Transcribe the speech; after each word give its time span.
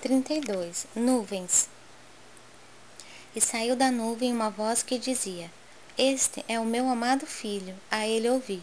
32. 0.00 0.86
Nuvens. 0.94 1.68
E 3.34 3.40
saiu 3.40 3.74
da 3.74 3.90
nuvem 3.90 4.32
uma 4.32 4.48
voz 4.48 4.80
que 4.80 4.96
dizia: 4.96 5.50
Este 5.96 6.44
é 6.46 6.60
o 6.60 6.64
meu 6.64 6.88
amado 6.88 7.26
filho, 7.26 7.74
a 7.90 8.06
ele 8.06 8.30
ouvi. 8.30 8.62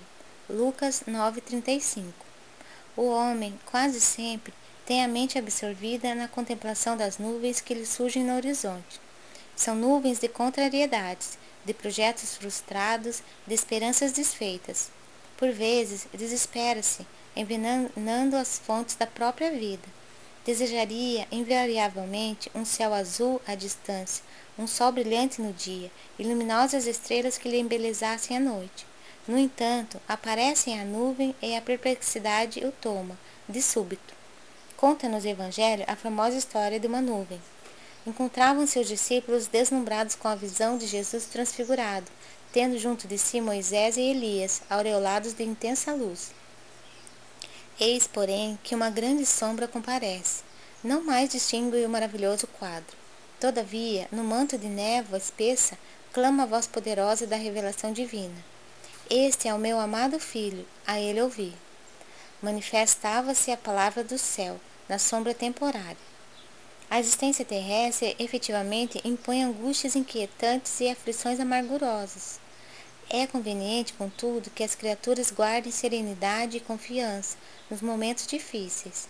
Lucas 0.50 1.04
9:35. 1.06 2.06
O 2.96 3.08
homem, 3.10 3.60
quase 3.66 4.00
sempre, 4.00 4.54
tem 4.86 5.04
a 5.04 5.10
mente 5.10 5.38
absorvida 5.38 6.16
na 6.16 6.30
contemplação 6.30 6.96
das 6.96 7.18
nuvens 7.18 7.60
que 7.60 7.74
lhe 7.74 7.86
surgem 7.86 8.24
no 8.24 8.38
horizonte. 8.38 9.02
São 9.58 9.76
nuvens 9.76 10.20
de 10.20 10.30
contrariedades, 10.30 11.38
de 11.66 11.74
projetos 11.74 12.38
frustrados, 12.38 13.22
de 13.46 13.54
esperanças 13.54 14.14
desfeitas. 14.14 14.90
Por 15.36 15.52
vezes, 15.52 16.08
desespera-se, 16.14 17.06
envenenando 17.36 18.38
as 18.38 18.58
fontes 18.58 18.96
da 18.96 19.06
própria 19.06 19.52
vida 19.52 20.05
Desejaria 20.46 21.28
invariavelmente 21.32 22.52
um 22.54 22.64
céu 22.64 22.94
azul 22.94 23.42
à 23.48 23.56
distância, 23.56 24.24
um 24.60 24.68
sol 24.68 24.92
brilhante 24.92 25.42
no 25.42 25.52
dia 25.52 25.92
e 26.20 26.24
luminosas 26.24 26.86
estrelas 26.86 27.36
que 27.36 27.50
lhe 27.50 27.58
embelezassem 27.58 28.38
a 28.38 28.40
noite. 28.40 28.86
No 29.28 29.40
entanto, 29.40 30.00
aparecem 30.08 30.80
a 30.80 30.86
nuvem 30.86 31.36
e 31.42 31.56
a 31.56 31.62
perplexidade 31.62 32.64
o 32.64 32.72
toma, 32.72 33.18
de 33.50 33.60
súbito. 33.60 34.14
Conta-nos 34.78 35.24
o 35.24 35.28
Evangelho 35.28 35.84
a 35.88 35.96
famosa 35.96 36.38
história 36.38 36.80
de 36.80 36.86
uma 36.86 37.02
nuvem. 37.02 37.42
Encontravam-se 38.06 38.78
os 38.78 38.88
discípulos 38.88 39.48
deslumbrados 39.48 40.14
com 40.14 40.28
a 40.28 40.36
visão 40.36 40.78
de 40.78 40.86
Jesus 40.86 41.26
transfigurado, 41.26 42.06
tendo 42.54 42.78
junto 42.78 43.08
de 43.08 43.18
si 43.18 43.42
Moisés 43.42 43.98
e 43.98 44.02
Elias, 44.02 44.62
aureolados 44.70 45.34
de 45.34 45.44
intensa 45.44 45.92
luz. 45.92 46.32
Eis, 47.80 48.08
porém, 48.08 48.58
que 48.64 48.74
uma 48.74 48.90
grande 48.90 49.26
sombra 49.26 49.68
comparece. 49.68 50.35
Não 50.86 51.04
mais 51.04 51.32
distingue 51.32 51.84
o 51.84 51.90
maravilhoso 51.90 52.46
quadro. 52.46 52.96
Todavia, 53.40 54.08
no 54.12 54.24
manto 54.24 54.56
de 54.56 54.68
névoa 54.68 55.18
espessa, 55.18 55.76
clama 56.14 56.44
a 56.44 56.46
voz 56.46 56.68
poderosa 56.68 57.26
da 57.26 57.36
revelação 57.36 57.92
divina. 57.92 58.46
Este 59.10 59.48
é 59.48 59.54
o 59.56 59.58
meu 59.58 59.80
amado 59.80 60.20
filho, 60.20 60.64
a 60.86 61.00
ele 61.00 61.20
ouvi. 61.24 61.56
Manifestava-se 62.40 63.50
a 63.50 63.58
palavra 63.58 64.04
do 64.04 64.20
céu, 64.20 64.62
na 64.88 65.00
sombra 65.00 65.34
temporária. 65.34 65.98
A 66.88 67.00
existência 67.00 67.44
terrestre 67.44 68.16
efetivamente 68.20 69.02
impõe 69.04 69.42
angústias 69.42 69.96
inquietantes 69.96 70.80
e 70.82 70.88
aflições 70.88 71.40
amargurosas. 71.40 72.40
É 73.10 73.26
conveniente, 73.26 73.94
contudo, 73.94 74.52
que 74.52 74.64
as 74.64 74.76
criaturas 74.76 75.32
guardem 75.32 75.72
serenidade 75.72 76.58
e 76.58 76.60
confiança 76.60 77.38
nos 77.72 77.82
momentos 77.82 78.28
difíceis. 78.28 79.08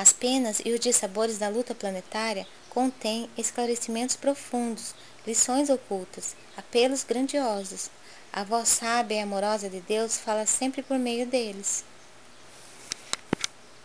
As 0.00 0.14
penas 0.14 0.62
e 0.64 0.72
os 0.72 0.80
dissabores 0.80 1.36
da 1.36 1.50
luta 1.50 1.74
planetária 1.74 2.46
contêm 2.70 3.28
esclarecimentos 3.36 4.16
profundos, 4.16 4.94
lições 5.26 5.68
ocultas, 5.68 6.34
apelos 6.56 7.04
grandiosos. 7.04 7.90
A 8.32 8.42
voz 8.42 8.70
sábia 8.70 9.16
e 9.16 9.20
amorosa 9.20 9.68
de 9.68 9.78
Deus 9.82 10.16
fala 10.16 10.46
sempre 10.46 10.82
por 10.82 10.98
meio 10.98 11.26
deles. 11.26 11.84